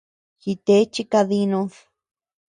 Jite 0.41 0.77
chi 0.93 1.03
kadinud. 1.11 1.73